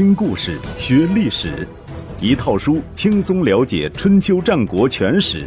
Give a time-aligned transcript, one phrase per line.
[0.00, 1.68] 听故事学历史，
[2.22, 5.46] 一套书轻松了解春秋战国全史。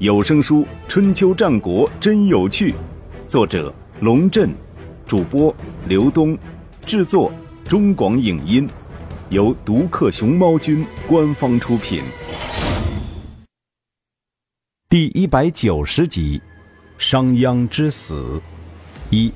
[0.00, 2.72] 有声书《春秋战国真有趣》，
[3.28, 4.50] 作者龙震，
[5.06, 5.54] 主播
[5.86, 6.36] 刘东，
[6.84, 7.32] 制作
[7.68, 8.68] 中广影音，
[9.28, 12.02] 由独克熊猫君官方出品。
[14.88, 16.42] 第一百九十集，
[16.98, 18.42] 商鞅之死
[19.10, 19.32] 一。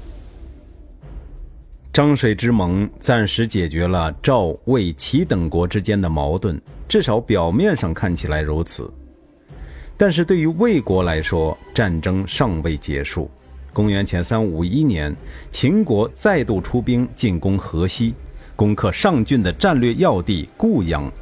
[1.92, 8.90] 漳水之盟暂时解决了赵、魏、齐等国之间的矛盾，至少表面上看起来如此。
[9.98, 13.30] 但是对于魏国来说，战争尚未结束。
[13.74, 15.14] 公元前三五一年，
[15.50, 18.14] 秦国再度出兵进攻河西，
[18.56, 21.12] 攻克上郡的战略要地固阳。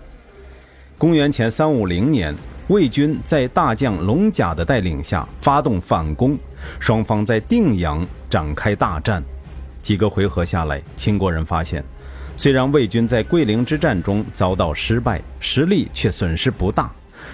[0.96, 2.32] 公元前三五零年，
[2.68, 6.38] 魏军在大将龙甲的带领下发动反攻，
[6.78, 9.20] 双方在定阳展开大战。
[9.82, 11.84] 几个回合下来，秦国人发现，
[12.36, 16.90] 虽然魏军在桂陵之战中遭到失败，实力却损失不大，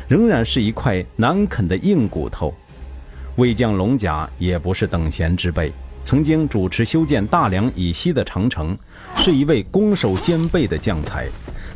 [0.08, 2.54] 仍然是一块难啃的硬骨头。
[3.36, 8.76] 魏将龙甲也不是等闲之辈，曾经主持修建大梁以西的长城，
[9.16, 11.28] 是一位攻守兼备的将才，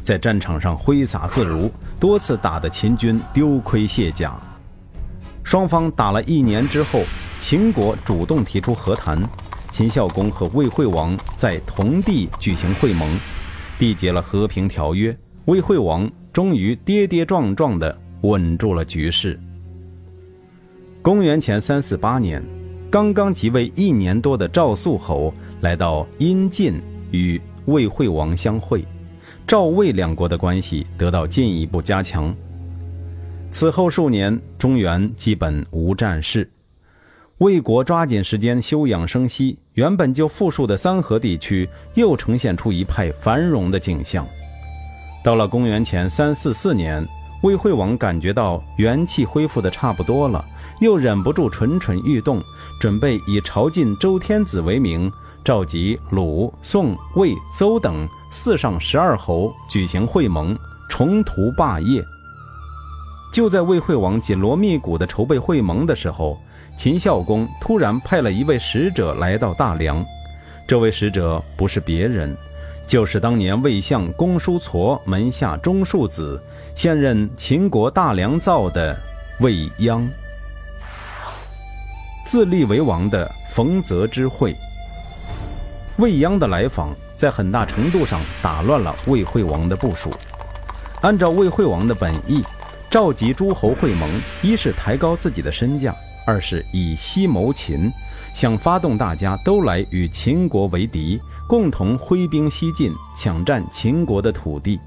[0.03, 4.41] 在战场上挥洒自如，多次打得秦军丢盔卸甲。
[5.43, 7.03] 双方打了一年之后，
[7.39, 9.21] 秦国主动提出和谈。
[9.81, 13.09] 秦孝公和魏惠王在同地举行会盟，
[13.79, 15.17] 缔结了和平条约。
[15.47, 19.41] 魏惠王终于跌跌撞撞地稳住了局势。
[21.01, 22.45] 公元前三四八年，
[22.91, 26.75] 刚刚即位一年多的赵肃侯来到阴晋，
[27.11, 28.85] 与魏惠王相会，
[29.47, 32.37] 赵魏两国的关系得到进一步加强。
[33.51, 36.47] 此后数年，中原基本无战事。
[37.41, 44.27] 魏国抓紧时间休养生息，原本就富庶的三河地区又呈现出一派繁荣的景象。
[45.25, 47.03] 到了公元前三四四年，
[47.43, 50.45] 魏惠王感觉到元气恢复的差不多了，
[50.83, 52.43] 又忍不住蠢蠢欲动，
[52.79, 55.11] 准备以朝觐周天子为名，
[55.43, 60.55] 召集鲁、宋、魏、邹等四上十二侯举行会盟，
[60.91, 62.05] 重图霸业。
[63.33, 66.39] 就在魏惠王紧锣密鼓地筹备会盟的时候，
[66.77, 70.05] 秦孝公突然派了一位使者来到大梁，
[70.67, 72.35] 这位使者不是别人，
[72.87, 76.43] 就是当年魏相公叔痤门下中庶子，
[76.75, 78.97] 现任秦国大梁造的
[79.41, 80.03] 魏鞅。
[82.25, 84.57] 自立为王的冯泽之会。
[85.99, 90.15] 魏鞅的来访，在很大程度上打乱了魏惠王的部署。
[91.03, 92.43] 按照魏惠王的本意，
[92.91, 94.09] 召集诸侯会盟，
[94.41, 95.95] 一是抬高自己的身价。
[96.31, 97.93] 二是以西谋秦，
[98.37, 104.79] 想发动大家都来与秦国为敌，共同挥兵西进，抢占秦国的土地，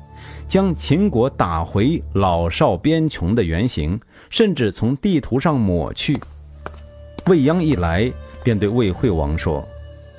[0.47, 3.99] 将秦国打回老少边穷的原形，
[4.29, 6.17] 甚至从地图上抹去。
[7.25, 8.09] 魏鞅一来，
[8.41, 9.61] 便对魏惠王说：“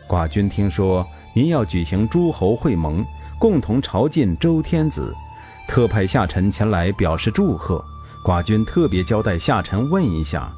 [0.07, 3.03] 寡君听说您要举行诸侯会盟，
[3.39, 5.11] 共同朝觐周天子，
[5.67, 7.83] 特派下臣前来表示祝贺。
[8.23, 10.55] 寡君特别交代下臣问一下。”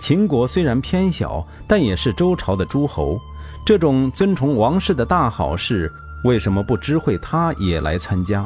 [0.00, 3.20] 秦国虽然偏小，但也是周朝的诸侯。
[3.66, 5.92] 这种尊崇王室的大好事，
[6.24, 8.44] 为什么不知会他也来参加？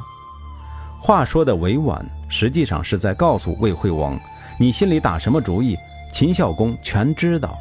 [1.01, 4.19] 话说的委婉，实际上是在告诉魏惠王：
[4.59, 5.77] 你心里打什么主意，
[6.13, 7.57] 秦孝公全知道。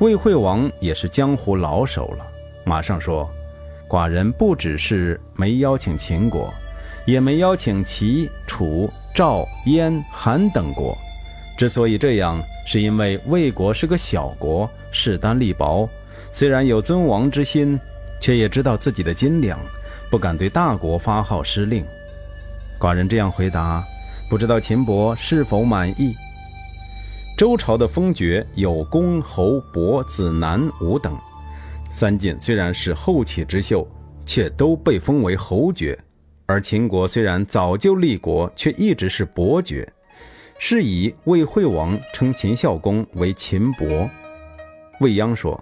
[0.00, 2.26] 魏惠王也是江湖老手了，
[2.64, 3.30] 马上说：
[3.88, 6.50] 寡人不只是没邀请秦国，
[7.06, 10.96] 也没邀请齐、楚、赵、燕、韩等国。
[11.58, 15.88] 之所以这样，是因为魏国是个小国，势单力薄，
[16.32, 17.78] 虽然有尊王之心，
[18.20, 19.58] 却也知道自己的斤两，
[20.10, 21.84] 不敢对大国发号施令。
[22.78, 23.84] 寡人这样回答，
[24.28, 26.14] 不知道秦伯是否满意？
[27.36, 31.16] 周朝的封爵有公、侯、伯、子、男、武等，
[31.90, 33.86] 三晋虽然是后起之秀，
[34.24, 35.96] 却都被封为侯爵；
[36.46, 39.90] 而秦国虽然早就立国，却一直是伯爵。
[40.64, 44.08] 是以魏惠王称秦孝公为秦伯。
[45.00, 45.60] 魏鞅说：“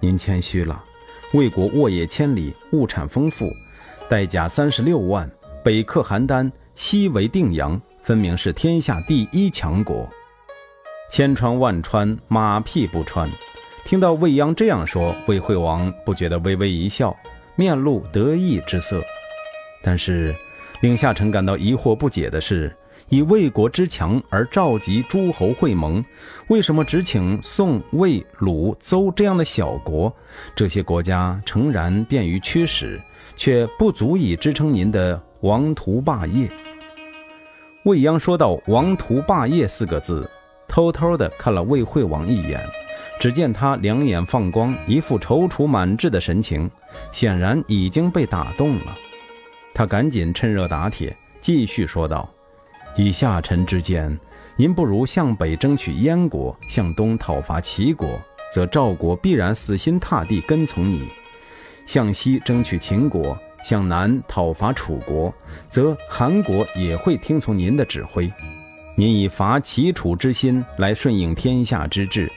[0.00, 0.84] 您谦虚了。
[1.32, 3.50] 魏国沃野千里，物产丰富，
[4.06, 5.28] 带甲三十六万，
[5.64, 10.06] 北克邯郸，西为定阳，分明是天下第一强国。
[11.10, 13.26] 千穿万穿，马屁不穿。”
[13.86, 17.16] 听到魏鞅这样说，魏惠王不觉得微微一笑，
[17.56, 19.02] 面露得意之色。
[19.82, 20.36] 但是，
[20.82, 22.70] 令下臣感到疑惑不解的是。
[23.08, 26.04] 以魏国之强而召集诸侯会盟，
[26.48, 30.14] 为什么只请宋、魏、鲁、邹这样的小国？
[30.54, 33.00] 这些国家诚然便于驱使，
[33.36, 36.50] 却不足以支撑您的王图霸业。
[37.84, 40.28] 魏鞅说到“王图霸业”四个字，
[40.66, 42.60] 偷偷地看了魏惠王一眼，
[43.18, 46.70] 只见他两眼放光，一副踌躇满志的神情，
[47.10, 48.94] 显然已经被打动了。
[49.72, 52.28] 他赶紧趁热打铁，继续说道。
[52.98, 54.18] 以下臣之见，
[54.56, 58.20] 您不如向北争取燕国，向东讨伐齐国，
[58.52, 61.06] 则赵国必然死心塌地跟从你；
[61.86, 65.32] 向西争取秦国，向南讨伐楚国，
[65.70, 68.28] 则韩国也会听从您的指挥。
[68.96, 72.28] 您以伐齐楚之心来顺应天下之志，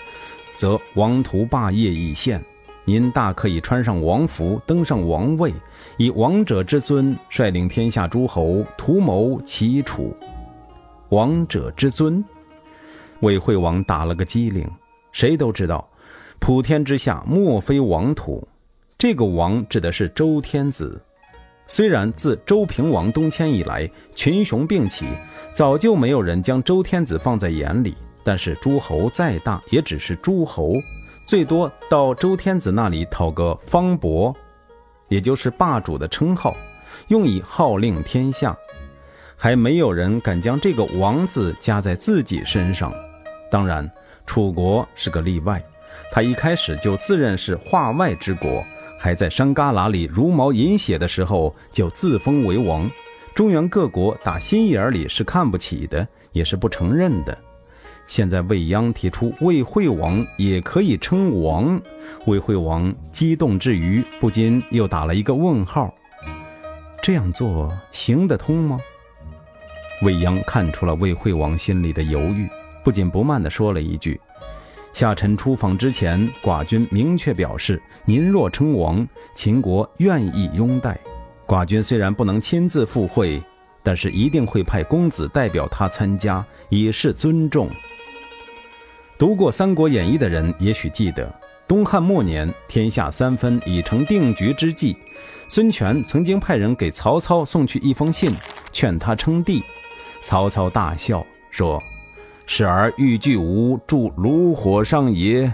[0.54, 2.40] 则王图霸业已现，
[2.86, 5.52] 您大可以穿上王服，登上王位，
[5.98, 10.16] 以王者之尊率领天下诸侯，图谋齐楚。
[11.12, 12.24] 王者之尊，
[13.20, 14.66] 魏惠王打了个机灵。
[15.12, 15.86] 谁都知道，
[16.40, 18.48] 普天之下莫非王土。
[18.98, 21.02] 这个王指的是周天子。
[21.68, 25.06] 虽然自周平王东迁以来，群雄并起，
[25.52, 27.94] 早就没有人将周天子放在眼里。
[28.24, 30.76] 但是诸侯再大，也只是诸侯，
[31.26, 34.34] 最多到周天子那里讨个方伯，
[35.10, 36.56] 也就是霸主的称号，
[37.10, 38.56] 用以号令天下。
[39.44, 42.94] 还没有人敢将这个“王”字加在自己身上，
[43.50, 43.90] 当然，
[44.24, 45.60] 楚国是个例外。
[46.12, 48.64] 他一开始就自认是化外之国，
[49.00, 52.88] 还在山旮旯里茹毛饮血的时候就自封为王。
[53.34, 57.36] 中原各国打心眼里是看不起的，也是不承认的。
[58.06, 61.82] 现在魏鞅提出魏惠王也可以称王，
[62.28, 65.92] 魏惠王激动之余，不禁又打了一个问号：
[67.02, 68.78] 这样做行得通吗？
[70.02, 72.50] 魏鞅看出了魏惠王心里的犹豫，
[72.84, 74.20] 不紧不慢地说了一句
[74.94, 81.00] ：“下臣出访之前，寡君明确表示，您若称王，秦国愿意拥戴。
[81.46, 83.40] 寡君虽然不能亲自赴会，
[83.84, 87.70] 但是一定会派公子代表他参加，以示尊重。”
[89.20, 91.32] 读过《三国演义》的人也许记得，
[91.68, 94.98] 东汉末年，天下三分已成定局之际，
[95.48, 98.36] 孙权曾经派人给曹操送去一封信，
[98.72, 99.62] 劝他称帝。
[100.22, 101.82] 曹操大笑说
[102.46, 105.52] ：“使儿欲拒吾助炉火上也。”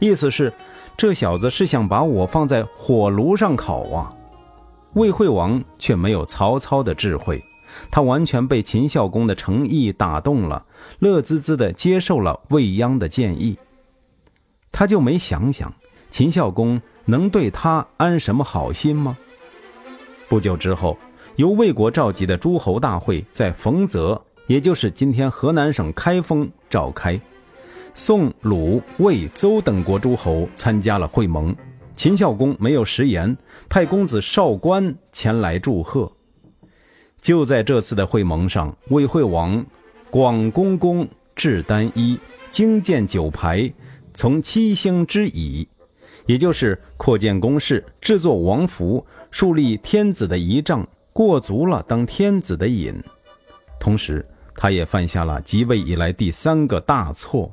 [0.00, 0.52] 意思是，
[0.96, 4.12] 这小子是想把我放在火炉上烤啊！
[4.94, 7.44] 魏惠王却没有曹操的智慧，
[7.90, 10.64] 他完全被秦孝公的诚意打动了，
[11.00, 13.58] 乐滋滋地接受了魏鞅的建议。
[14.72, 15.72] 他就没想想
[16.08, 19.18] 秦孝公能对他安什么好心吗？
[20.28, 20.96] 不久之后。
[21.40, 27.18] 由魏国召集的诸侯大会在冯泽，也就是今天河南省开封召开。
[27.94, 31.56] 宋、鲁、魏、邹等国诸侯参加了会盟。
[31.96, 33.34] 秦孝公没有食言，
[33.70, 36.12] 派公子少官前来祝贺。
[37.22, 39.64] 就在这次的会盟上，魏惠王
[40.10, 42.18] 广公公制单衣，
[42.50, 43.72] 精建九牌，
[44.12, 45.66] 从七星之椅，
[46.26, 50.86] 也就是扩建宫室，制作王服，树立天子的仪仗。
[51.20, 52.94] 过足了当天子的瘾，
[53.78, 57.52] 同时他也犯下了即位以来第三个大错。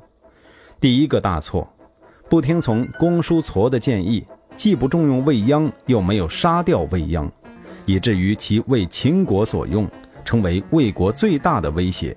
[0.80, 1.70] 第一个大错，
[2.30, 4.24] 不听从公叔痤的建议，
[4.56, 7.30] 既不重用未央，又没有杀掉未央，
[7.84, 9.86] 以至于其为秦国所用，
[10.24, 12.16] 成为魏国最大的威胁。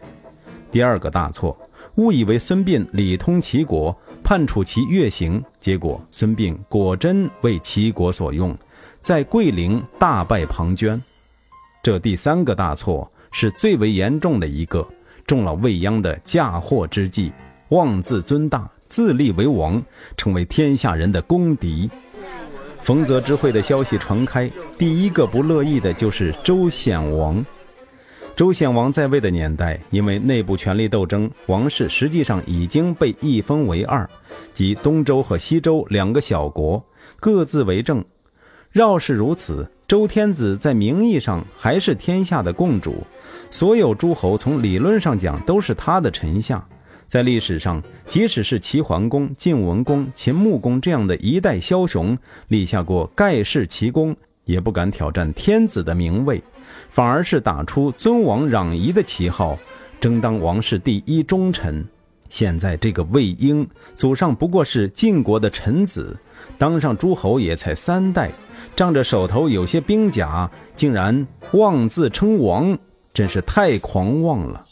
[0.72, 1.60] 第二个大错，
[1.96, 3.94] 误以为孙膑理通齐国，
[4.24, 8.58] 判处其越刑，结果孙膑果真为齐国所用，
[9.02, 10.98] 在桂陵大败庞涓。
[11.84, 14.88] 这第三个大错是最为严重的一个，
[15.26, 17.32] 中了未央的嫁祸之计，
[17.70, 19.82] 妄自尊大，自立为王，
[20.16, 21.90] 成为天下人的公敌。
[22.82, 24.48] 冯泽之会的消息传开，
[24.78, 27.44] 第一个不乐意的就是周显王。
[28.36, 34.08] 周显王在位的年代，因为内部权力斗争，王室实际上已经被一分为二，
[34.54, 36.84] 即东周和西周两个小国，
[37.20, 38.06] 各自为政。
[38.70, 39.68] 饶是如此。
[39.92, 43.04] 周天子在名义上还是天下的共主，
[43.52, 46.66] 所有诸侯从理论上讲都是他的臣下。
[47.10, 52.18] 在历史上，即使是齐桓公、晋文公、秦穆公这样的一代枭雄
[52.48, 56.42] 立下过盖世奇功，也不敢挑战天子的名位，
[56.90, 59.60] 反而是打出尊王攘夷的旗号，
[60.00, 61.86] 争当王室第一忠臣。
[62.30, 66.18] 现在这个魏婴，祖上不过是晋国的臣子，
[66.58, 68.32] 当上诸侯也才三代。
[68.76, 72.78] 仗着手头有些兵甲，竟然妄自称王，
[73.14, 74.66] 真是太狂妄了。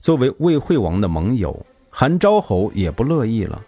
[0.00, 3.62] 作为魏惠王的盟友，韩昭侯也不乐意了。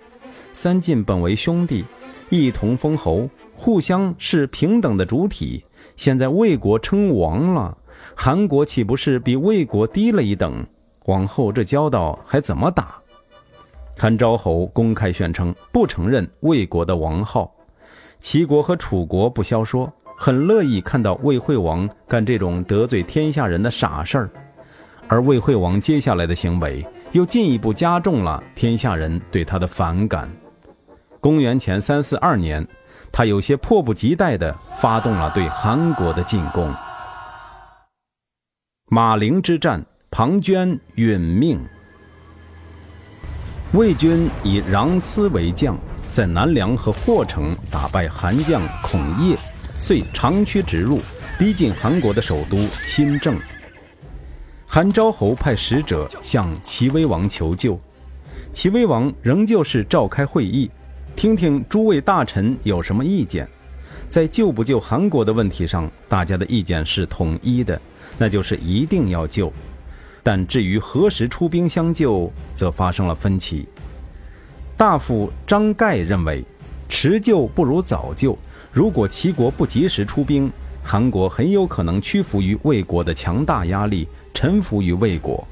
[0.53, 1.85] 三晋本为兄弟，
[2.31, 5.65] 一同封侯，互相是平等的主体。
[5.97, 7.77] 现在魏国称王了，
[8.15, 10.65] 韩国岂不是比魏国低了一等？
[11.07, 12.97] 往后这交道还怎么打？
[13.97, 17.51] 韩昭侯公开宣称不承认魏国的王号。
[18.21, 24.31] 齐国和楚国不消说，很乐意看到魏惠王干这种得罪天下人的傻事儿，
[25.07, 30.29] 而魏惠王接下来的行为又进一步加重了天下人对他的反感。
[31.21, 32.67] 公元前三四二年，
[33.13, 36.73] 他有些迫不及待地发动了对韩国的进攻。
[38.91, 41.61] 马陵之战，庞涓殒命。
[43.73, 45.77] 魏军以穰疵为将。
[46.19, 49.39] 在南梁和霍城打败韩将孔业，
[49.79, 50.99] 遂长驱直入，
[51.39, 53.39] 逼近韩国的首都新郑。
[54.67, 57.79] 韩昭侯派使者向齐威王求救，
[58.53, 60.69] 齐威王仍旧是召开会议，
[61.15, 63.49] 听听诸位大臣有什么意见。
[64.11, 67.81] 在救不救韩国的问题上，大家的意见是统一的，
[68.19, 69.53] 那就是一定要救。
[70.25, 73.69] 但至于何时出兵相救，则发生了分歧。
[74.79, 76.45] 大夫张盖认为，
[76.89, 78.39] 迟救不如早救。
[78.71, 80.49] 如果齐国不及时出兵，
[80.85, 85.45] 韩国很有可能屈服于魏国的强大压力，臣服于魏国。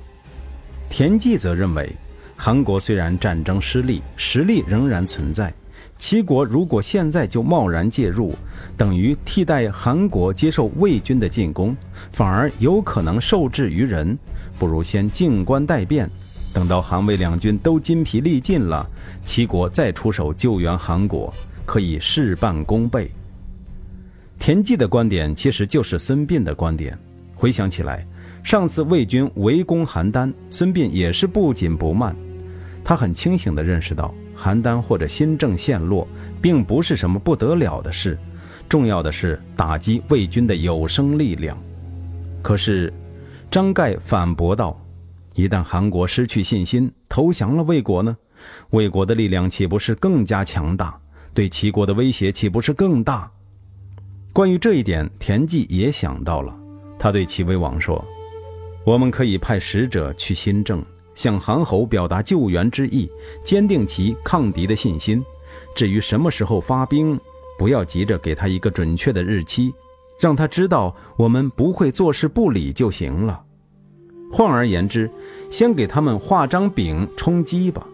[0.88, 1.90] 田忌则认为，
[2.36, 5.52] 韩国虽然战争失利，实力仍然存在。
[5.98, 8.32] 齐国如果现在就贸然介入，
[8.76, 11.76] 等于替代韩国接受魏军的进攻，
[12.12, 14.16] 反而有可能受制于人。
[14.56, 16.08] 不如先静观待变。
[16.56, 18.88] 等到韩魏两军都筋疲力尽了，
[19.26, 21.30] 齐国再出手救援韩国，
[21.66, 23.10] 可以事半功倍。
[24.38, 26.98] 田忌的观点其实就是孙膑的观点。
[27.34, 28.06] 回想起来，
[28.42, 32.16] 上次魏军围攻邯郸，孙膑也是不紧不慢。
[32.82, 36.08] 他很清醒地认识到，邯郸或者新郑陷落，
[36.40, 38.18] 并不是什么不得了的事，
[38.66, 41.54] 重要的是打击魏军的有生力量。
[42.40, 42.90] 可是，
[43.50, 44.74] 张盖反驳道。
[45.36, 48.16] 一旦韩国失去信心，投降了魏国呢？
[48.70, 50.98] 魏国的力量岂不是更加强大？
[51.34, 53.30] 对齐国的威胁岂不是更大？
[54.32, 56.56] 关于这一点，田忌也想到了。
[56.98, 58.02] 他对齐威王说
[58.82, 60.82] ：“我们可以派使者去新郑，
[61.14, 63.06] 向韩侯表达救援之意，
[63.44, 65.22] 坚定其抗敌的信心。
[65.74, 67.20] 至于什么时候发兵，
[67.58, 69.74] 不要急着给他一个准确的日期，
[70.18, 73.42] 让他知道我们不会坐视不理就行了。”
[74.32, 75.10] 换而言之，
[75.50, 77.86] 先给他们画张饼充饥吧。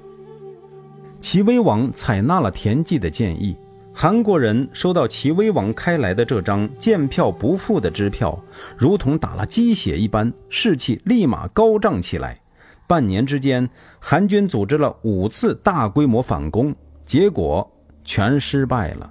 [1.21, 3.57] 齐威王采纳了田忌的建议，
[3.95, 8.37] 韩国人收到齐威王开来的这张见票不付的支票，
[8.77, 12.41] 如同打了鸡血一般，士气立马高涨起来。
[12.89, 13.69] 半年之间，
[14.01, 16.75] 韩军组织了五次大规模反攻，
[17.05, 17.71] 结果
[18.05, 19.09] 全失败了。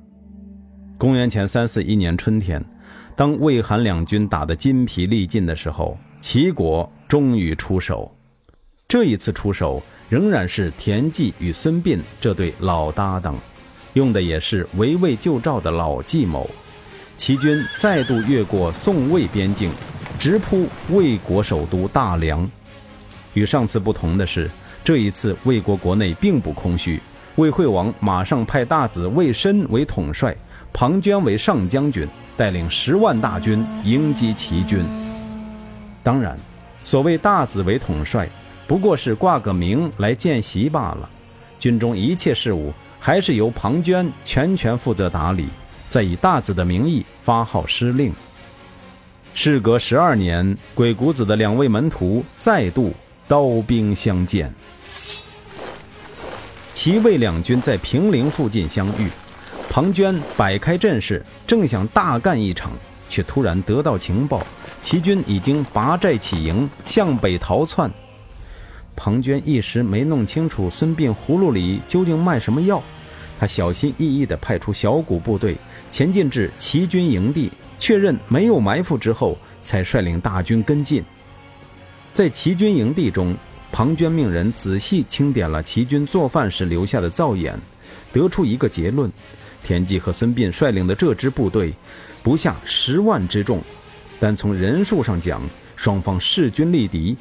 [0.98, 2.64] 公元前三四一年春天，
[3.16, 6.92] 当魏韩两军打得筋疲力尽的时候，齐国。
[7.12, 8.10] 终于出手，
[8.88, 13.36] 这一次出手仍然是田忌与孙膑这对老搭档，
[13.96, 16.50] 用的也是围魏救赵的老计谋。
[17.18, 19.74] 齐军再度越过宋魏边境，
[20.18, 22.50] 直扑魏国首都大梁。
[23.34, 24.50] 与上次不同的是，
[24.82, 26.98] 这一次魏国国内并不空虚，
[27.36, 30.34] 魏惠王马上派大子魏申为统帅，
[30.72, 34.82] 庞涓为上将军，带领十万大军迎击齐军。
[36.02, 36.40] 当然。
[36.84, 38.30] 所谓大子为统帅，
[38.68, 41.10] 不过是挂个名来见习罢了。
[41.60, 45.48] 军中一切事务还是由庞涓全权负责打理，
[45.88, 48.14] 再以大子的名义发号施令。
[49.34, 52.94] 事隔十二年，鬼谷子的两位门徒再度
[53.28, 54.54] 刀兵相见。
[56.74, 59.08] 齐魏两军在平陵附近相遇，
[59.70, 62.72] 庞涓摆开阵势，正想大干一场，
[63.08, 64.46] 却突然得到情报。
[64.82, 67.90] 齐军已经拔寨起营，向北逃窜。
[68.96, 72.82] 庞涓一时没弄清楚孙膑葫芦里究竟卖什么药，
[73.40, 75.56] 他小心翼翼地派出小股部队
[75.90, 81.04] 前进至齐军营地，确认没有埋伏之后，才率领大军跟进。
[82.14, 83.36] 在齐军营地中，
[83.72, 87.58] 庞涓命人仔细清点了齐军做饭时留下的灶眼，
[88.12, 89.10] 得出一个结论：
[89.64, 91.74] 田忌和孙膑率领的这支部队，
[92.22, 93.62] 不下十万之众。
[94.22, 95.42] 但从人数上讲，
[95.76, 97.18] 双方势均力敌。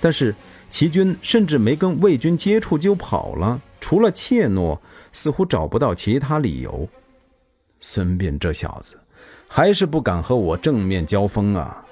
[0.00, 0.32] 但是
[0.70, 4.78] 齐军甚至没跟魏军接触就跑了，除了怯懦，
[5.12, 6.88] 似乎找不到其他理由。
[7.80, 8.96] 孙膑这小子，
[9.48, 11.84] 还是不敢和我正面交锋啊！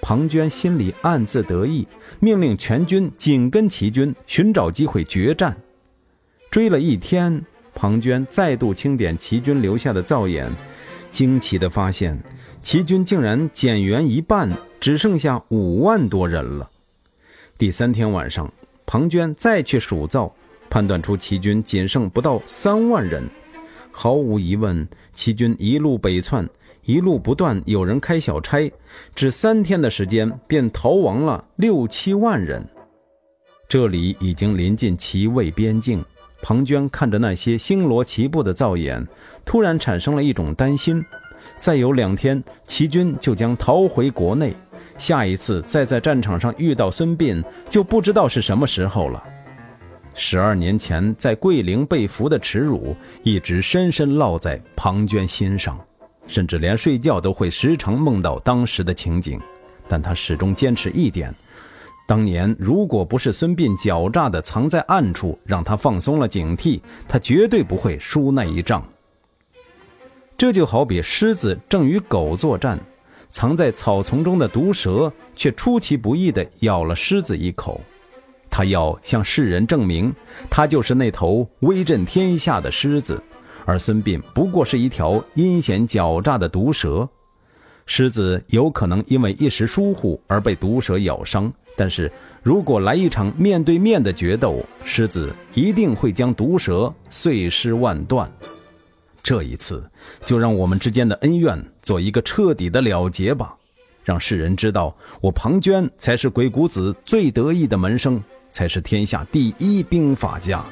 [0.00, 1.86] 庞涓心里暗自得意，
[2.20, 5.54] 命令全军紧跟齐军，寻找机会决战。
[6.50, 10.50] 追了一天，庞涓再度清点齐军留下的灶眼，
[11.10, 12.18] 惊奇地发现，
[12.64, 16.70] 齐军竟然减员一半，只剩下五万多人了。
[17.58, 18.50] 第三天晚上，
[18.86, 20.34] 庞涓再去数灶，
[20.70, 23.22] 判断出齐军仅剩不到三万人。
[23.92, 26.48] 毫无疑问，齐军一路北窜。
[26.84, 28.72] 一路不断有人开小差，
[29.14, 32.66] 只三天的时间便逃亡了六七万人。
[33.68, 36.02] 这里已经临近齐魏边境，
[36.42, 39.06] 庞涓看着那些星罗棋布的灶眼，
[39.44, 41.02] 突然产生了一种担心：
[41.64, 44.54] 再有两天，齐军就将逃回国内，
[44.98, 49.24] 下一次再在战场上遇到孙膑，就不知道是什么时候了。
[50.14, 55.80] 十二年前在桂林被俘的耻辱，一直深深烙在庞涓心上。
[56.26, 59.40] 甚至连睡觉都会时常梦到当时的情景，
[59.88, 61.34] 但他始终坚持一点：
[62.06, 68.86] 当年如果不是孙膑狡诈地藏在暗处，让他放松了警惕，他绝对不会输那一仗。
[70.36, 72.78] 这就好比狮子正与狗作战，
[73.30, 77.80] 藏在草丛中的毒蛇却出其不意地咬了狮子一口，
[78.50, 80.12] 他要向世人证明，
[80.50, 83.22] 他就是那头威震天下的狮子。
[83.64, 87.08] 而孙膑不过是一条阴险狡诈的毒蛇，
[87.86, 92.12] 狮子有可能因为一时疏忽而被毒蛇咬伤，但是
[92.42, 98.30] 如果来一场面对面的决斗，狮子一定会将毒蛇碎尸万段。
[99.24, 99.90] 这一次，
[100.26, 103.56] 就让我们之间的恩怨做一个彻底的了结吧，
[104.04, 110.62] 让世人知道我庞涓才是鬼谷子最得意的门生，才是天下第一兵法家。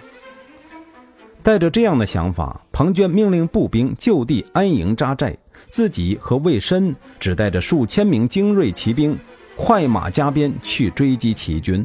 [1.43, 5.35] 带着这样的想法，庞涓命令步兵就地安营扎寨，
[5.71, 9.19] 自己和魏申只带着数千名精锐骑兵，
[9.57, 11.85] 快马加鞭去追击齐军。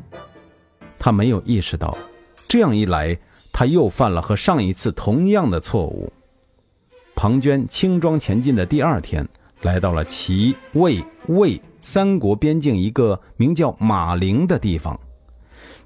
[0.99, 1.97] 他没有意识到，
[2.45, 3.17] 这样一来，
[3.53, 6.11] 他又犯了和上一次同样的错误。
[7.19, 9.27] 庞涓轻装前进的第二天，
[9.63, 14.97] 来到了齐、魏、魏三国边境一个名叫马陵的地方。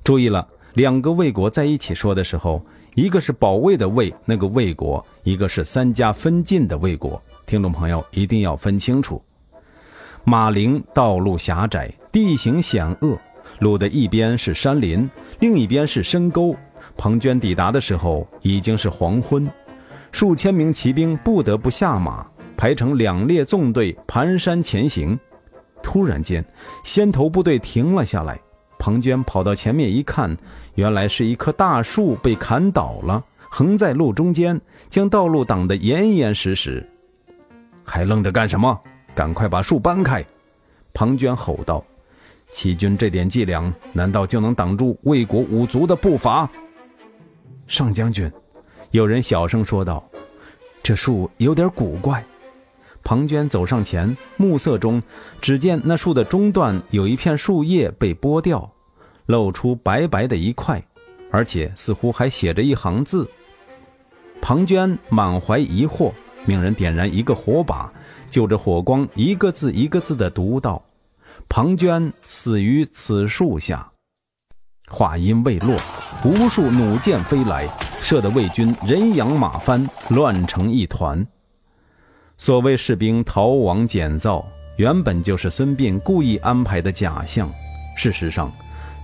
[0.03, 2.62] 注意了，两个魏国在一起说的时候。
[2.95, 7.23] 一个是保卫的魏，那个魏国；一个是三家分晋的魏国。
[7.45, 9.23] 听众朋友一定要分清楚。
[10.25, 13.17] 马陵道路狭窄，地形险恶，
[13.60, 16.53] 路的一边是山林，另一边是深沟。
[16.97, 19.49] 庞涓抵达的时候已经是黄昏，
[20.12, 25.17] 数千名骑兵不得不下马，排成两列纵队蹒跚前行。
[25.82, 26.45] 突然间，
[26.84, 28.39] 先头部队停了下来。
[28.78, 30.36] 庞涓跑到前面一看，
[30.76, 36.88] 原来是一棵大树被砍倒了，横在路中间，将道路挡得严严实实。
[37.84, 38.80] 还愣着干什么？
[39.13, 40.24] 赶快把树搬开！
[40.93, 41.84] 庞涓吼道
[42.52, 46.50] ：“齐军这点伎俩，难道就能挡住魏国五族的步伐？”
[47.67, 48.32] 上将军，
[48.91, 50.04] 有人小声说道
[50.84, 52.23] ：“这树有点古怪。”
[53.04, 55.01] 庞涓走上前，暮色中
[55.41, 58.69] 只见那树的中段有一片树叶被剥掉，
[59.25, 60.84] 露出白白的一块，
[61.32, 63.27] 而且似乎还写着一行字。
[64.41, 66.12] 庞涓满怀疑惑，
[66.45, 67.91] 命人点燃一个火把，
[68.30, 70.84] 就着火光，一个字一个字地读道
[71.47, 73.89] ：“庞涓死于此树下。”
[74.91, 75.75] 话音未落，
[76.23, 77.67] 无数弩箭飞来，
[78.03, 81.25] 射得魏军人仰马翻，乱成一团。
[82.37, 84.45] 所谓士兵逃亡减灶，
[84.77, 87.47] 原本就是孙膑故意安排的假象。
[87.95, 88.51] 事实上，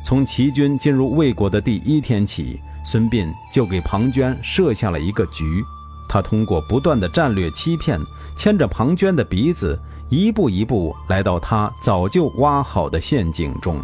[0.04, 5.64] 从齐军进入魏国的第一天起，孙膑就给庞涓设下了一个局。
[6.10, 8.00] 他通过不断的战略欺骗，
[8.36, 9.78] 牵着庞涓的鼻子，
[10.10, 13.80] 一步一步来到他早就挖好的陷阱中。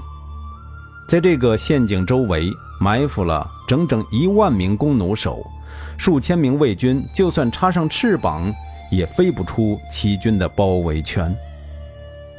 [1.07, 2.49] 在这个陷阱周围
[2.83, 5.41] 埋伏了整整一万名弓弩手，
[5.97, 8.53] 数千名魏军就算插上翅膀。
[8.91, 11.35] 也飞不出齐军的包围圈。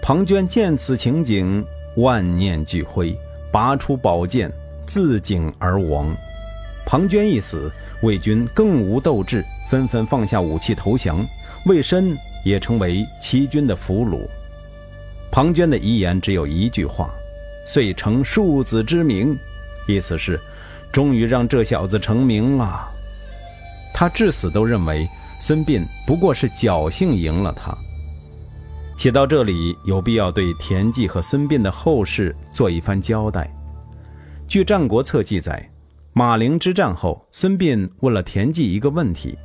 [0.00, 1.64] 庞涓见此情景，
[1.96, 3.12] 万念俱灰，
[3.50, 4.48] 拔出宝剑，
[4.86, 6.06] 自颈而亡。
[6.86, 7.72] 庞涓一死，
[8.04, 11.26] 魏军更无斗志，纷纷放下武器投降。
[11.66, 14.20] 魏申也成为齐军的俘虏。
[15.32, 17.10] 庞涓的遗言只有一句话
[17.66, 19.36] ：“遂成庶子之名”，
[19.86, 20.40] 意思是，
[20.92, 22.88] 终于让这小子成名了。
[23.92, 25.08] 他至死都认为。
[25.40, 27.76] 孙膑不过是侥幸赢了他。
[28.96, 33.52] 写到这里，有必要对田忌和孙膑的后事做一番交代。
[34.48, 35.68] 据《战国策》记载，
[36.14, 39.36] 马陵之战后，孙膑问了田忌一个问题：“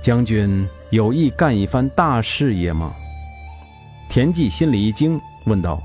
[0.00, 2.90] 将军有意干一番大事业吗？”
[4.08, 5.78] 田忌心里一惊，问道：“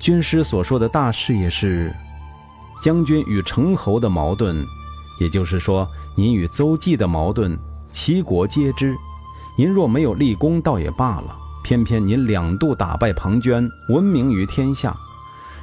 [0.00, 1.92] 军师所说的大事业是
[2.82, 4.66] 将军与成侯的矛盾，
[5.20, 7.56] 也就是说，您与邹忌的矛盾，
[7.92, 8.96] 齐国皆知。
[9.56, 11.36] 您若没有立功，倒也罢了。
[11.62, 14.96] 偏偏您两度打败庞涓，闻名于天下。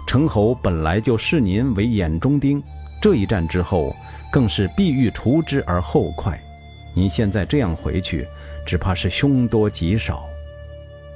[0.07, 2.63] 成侯本来就视您为眼中钉，
[3.01, 3.93] 这一战之后，
[4.31, 6.41] 更是必欲除之而后快。
[6.95, 8.25] 您现在这样回去，
[8.65, 10.23] 只怕是凶多吉少。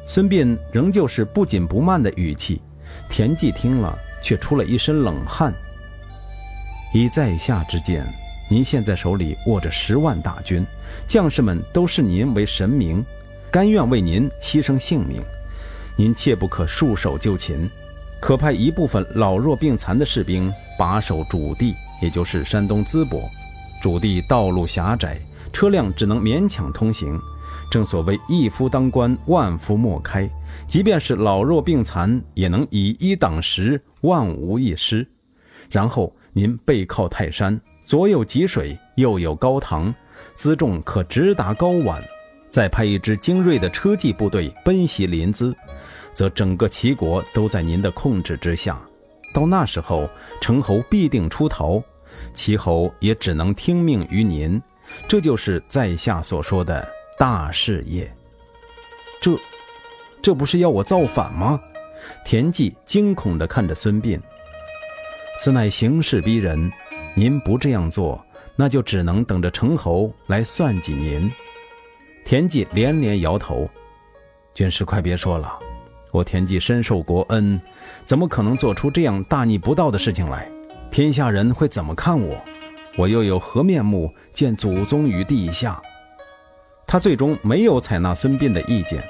[0.05, 2.61] 孙膑仍旧是不紧不慢的语气，
[3.09, 5.53] 田忌听了却出了一身冷汗。
[6.93, 8.05] 以在下之见，
[8.47, 10.63] 您现在手里握着十万大军，
[11.07, 13.03] 将士们都视您为神明，
[13.51, 15.19] 甘愿为您牺牲性命。
[15.97, 17.67] 您切不可束手就擒，
[18.21, 23.19] 可派一部分老弱病残的士兵把守主地，也就是山东淄博。
[23.81, 25.19] 主地道路狭窄，
[25.51, 27.19] 车辆只能勉强通行。
[27.71, 30.29] 正所谓一夫当关，万夫莫开。
[30.67, 35.07] 即便是老弱病残，也能以一挡十，万无一失。
[35.71, 39.93] 然后您背靠泰山，左有济水，右有高唐，
[40.35, 42.01] 辎重可直达高宛。
[42.49, 45.53] 再派一支精锐的车骑部队奔袭临淄，
[46.13, 48.81] 则整个齐国都在您的控制之下。
[49.33, 50.09] 到那时候，
[50.41, 51.81] 成侯必定出逃，
[52.33, 54.61] 齐侯也只能听命于您。
[55.07, 56.87] 这就是在下所说的。
[57.15, 58.11] 大事业，
[59.21, 59.37] 这，
[60.21, 61.61] 这不是要我造反吗？
[62.25, 64.19] 田忌惊恐地看着孙膑。
[65.37, 66.71] 此乃形势逼人，
[67.15, 68.23] 您不这样做，
[68.55, 71.29] 那就只能等着成侯来算计您。
[72.25, 73.67] 田忌连连摇头
[74.53, 75.59] ：“军师，快别说了，
[76.11, 77.59] 我田忌深受国恩，
[78.05, 80.49] 怎么可能做出这样大逆不道的事情来？
[80.91, 82.37] 天下人会怎么看我？
[82.95, 85.81] 我又有何面目见祖宗于地下？”
[86.85, 89.03] 他最终没有采纳孙膑的意见。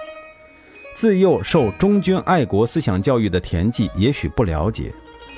[0.95, 4.93] 自幼受忠君爱国思想教育的田忌也许不了解，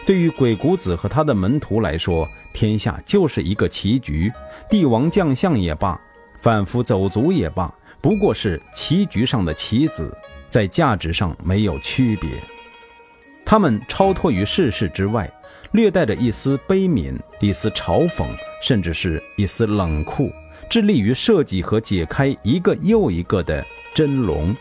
[0.05, 4.31] 对于鬼谷子和他的门徒来说，天下就是一个棋局，
[4.69, 5.99] 帝王将相也罢，
[6.41, 10.15] 贩夫走卒也罢，不过是棋局上的棋子，
[10.47, 12.29] 在价值上没有区别。
[13.43, 15.31] 他们超脱于世事之外，
[15.71, 18.27] 略带着一丝悲悯、一丝嘲讽，
[18.61, 20.31] 甚至是一丝冷酷。
[20.69, 24.55] 致力于设计和解开一个又一个的真龙。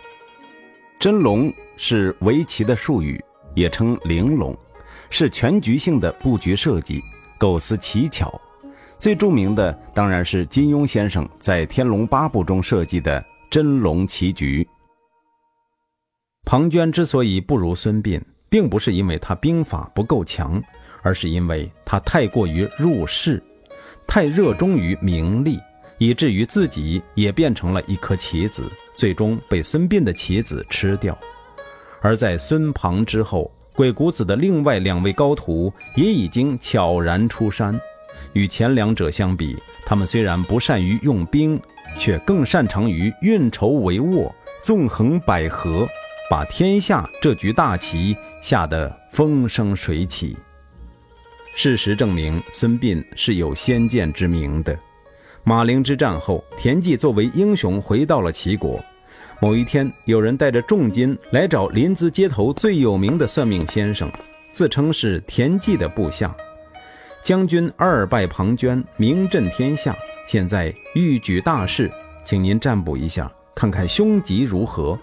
[0.98, 3.22] 真龙是围棋的术语，
[3.54, 4.56] 也称玲珑，
[5.16, 7.00] 是全局性的布局设计，
[7.38, 8.36] 构思奇巧。
[8.98, 14.66] 最著名的当然是金庸先生在《天龙八部》中设计的真龙棋局。
[16.44, 20.60] 庞涓之所以不如孙膑，并不是因为他兵法不够强，
[21.00, 23.40] 而是因为他太过于入世，
[24.08, 25.60] 太热衷于名利。
[25.98, 31.16] 以至于自己也变成了一颗棋子，最终被孙膑的棋子吃掉。
[32.00, 37.78] 而在孙庞之后，鬼谷子的另外两位高徒也已经悄然出山。
[38.32, 41.60] 与前两者相比，他们虽然不善于用兵，
[41.98, 44.30] 却更擅长于运筹帷幄、
[44.62, 45.88] 纵横捭阖，
[46.30, 50.36] 把天下这局大棋下得风生水起。
[51.56, 54.76] 事实证明，孙膑是有先见之明的。
[55.42, 58.82] 马陵之战后，田忌作为英雄回到了齐国。
[59.40, 64.10] 某一天，有人带着重金来找临淄街头最有名的算命先生，
[64.52, 66.34] 自称是田忌的部下。
[67.22, 71.90] 将军二败庞涓，名震天下，现在欲举大事，
[72.24, 74.98] 请您占卜一下，看看凶吉如何。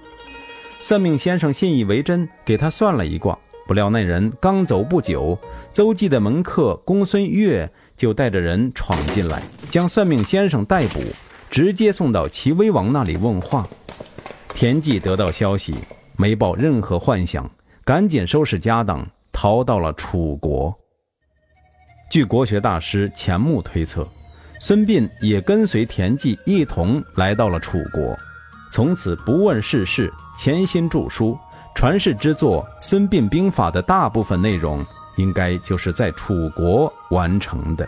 [0.82, 3.38] 算命先生信以为真，给他算了一卦。
[3.68, 5.38] 不料那人刚走不久，
[5.72, 7.72] 邹忌的门客公孙越。
[7.98, 11.00] 就带着人闯进来，将算命先生逮捕，
[11.52, 13.68] 直接送到齐威王那里问话。
[14.54, 15.76] 田忌得到消息，
[16.18, 17.50] 没抱任何幻想，
[17.84, 20.74] 赶紧收拾家当，逃到了楚国。
[22.10, 24.08] 据国学大师钱穆推测，
[24.60, 28.18] 孙膑也跟随田忌一同来到了楚国，
[28.72, 31.38] 从此不问世事，潜心著书。
[31.74, 34.86] 传世之作《孙膑兵法》的大部分内容。
[35.18, 37.88] 应该就是在楚国完成的。